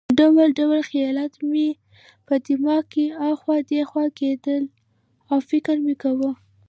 ډول 0.19 0.49
ډول 0.59 0.79
خیالات 0.89 1.33
مې 1.49 1.69
په 2.27 2.33
دماغ 2.47 2.83
کې 2.93 3.05
اخوا 3.31 3.57
دېخوا 3.71 4.05
کېدل 4.19 4.63
او 5.31 5.37
فکر 5.49 5.75
مې 5.85 5.95
کاوه. 6.01 6.31